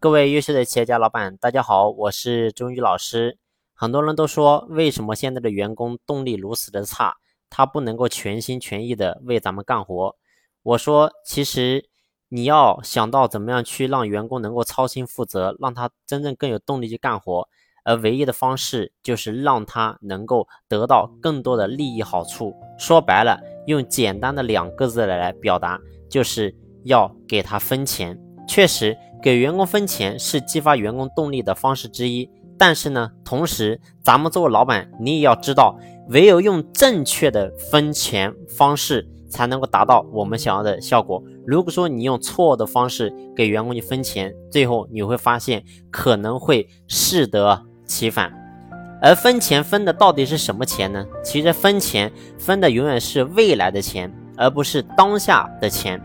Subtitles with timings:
[0.00, 3.36] 各位优秀的企业家老板，大家好，我是钟宇老师。
[3.74, 7.16] 很多人都说，为什么现在的员工动力如此的差，
[7.50, 10.14] 他不能够全心全意的为咱们干活？
[10.62, 11.88] 我说，其实
[12.28, 17.48] 你要想到怎么样去让员工能够操心负责，让他真正更有动力去干活，
[17.82, 22.54] 而唯一的方式就是让他能够得到更多的利益好处。
[22.78, 25.76] 说白了，用简单的两个字来来表达，
[26.08, 26.54] 就是
[26.84, 28.16] 要给他分钱。
[28.48, 28.96] 确实。
[29.20, 35.76] 给员工分钱是激发员工动力的方式之一，但是呢，同时咱们作为老板，你也要知道，
[36.10, 41.20] 唯有用正确的分钱方式，才能够达到我们想要的效果。
[41.44, 48.32] 如果说你用错误的方式给员工去分钱，最后你会发现可能会适得其反。
[49.02, 51.04] 而分钱分的到底是什么钱呢？
[51.24, 56.00] 其实分钱分的永远是未来的钱，而不是当下的钱。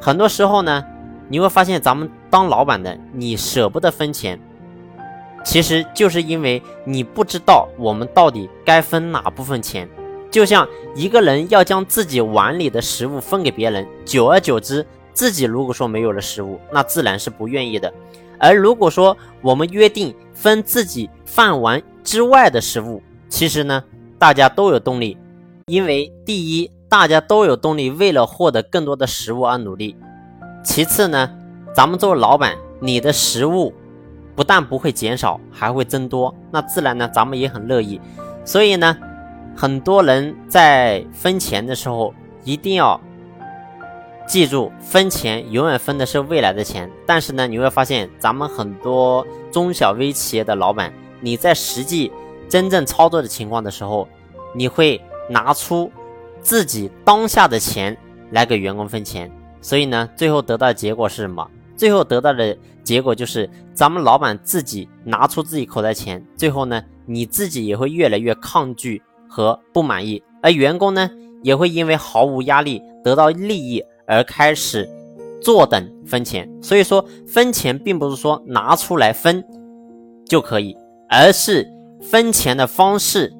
[0.00, 0.84] 很多时候呢。
[1.28, 4.38] 你会发现，咱们当老板的，你舍不得分钱，
[5.44, 9.88] 其实就是因为你不知道我们到底该分哪部分钱。
[10.30, 17.92] 就像一个人要将自己碗里的食物分给别人，久而久之，自己如果说没有了食物，那自然是不愿意的。
[18.38, 23.82] 而如果说我们约定分自己饭碗之外的食物，其实呢，
[24.18, 25.16] 大家都有动力，
[25.66, 29.96] 因为第一，大家都有动力，为了获得更多的食物而努力。
[30.66, 31.30] 其次呢，
[31.72, 33.72] 咱们作为老板，你的食物
[34.34, 38.00] 不但不会减少，还会增多，那自然呢，咱们也很乐意。
[38.44, 38.94] 所以呢，
[39.56, 43.00] 很多人在分钱的时候，一定要
[44.26, 46.90] 记住，分钱永远分的是未来的钱。
[47.06, 52.12] 但是呢，你会发现，咱们很多中小微企业的老板，你在实际
[52.48, 54.06] 真正操作的情况的时候，
[54.52, 55.00] 你会
[55.30, 55.90] 拿出
[56.42, 57.96] 自己当下的钱
[58.32, 59.30] 来给员工分钱。
[59.66, 61.44] 所以呢，最后得到的结果是什么？
[61.76, 71.10] 最后得到的结果就是咱们老板自己拿出自己口袋钱，最后呢，你自己也会越来越抗拒和不满意，而员工呢，
[71.42, 74.88] 也会因为毫无压力得到利益而开始
[75.42, 76.48] 坐等分钱。
[76.62, 79.44] 所以说，分钱并不是说拿出来分
[80.28, 80.76] 就可以，
[81.08, 81.68] 而是
[82.00, 83.34] 分钱的方式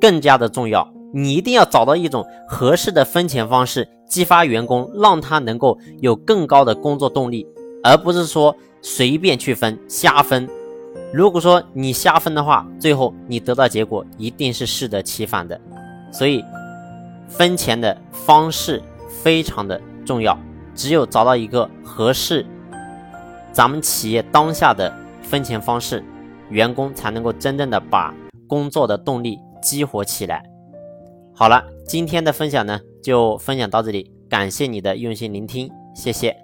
[0.00, 0.92] 更加的重要。
[1.12, 7.46] 你一定要找到一种合适的分钱方式，激发员工，让他能够有更高的工作动力，
[7.82, 10.48] 而不是说随便去分、瞎分。
[11.12, 15.58] 如果说你瞎分的话，最后你得到结果一定是适得其反的。
[16.12, 16.44] 所以，
[17.26, 18.82] 分钱的方式
[19.22, 20.38] 非常的重要，
[20.74, 22.44] 只有找到一个合适
[23.52, 26.04] 咱们企业当下的分钱方式，
[26.50, 28.14] 员工才能够真正的把
[28.46, 30.44] 工作的动力激活起来。
[31.38, 36.36] 好了，今天的分享呢就分享到这里，感谢你的用心聆听，谢谢。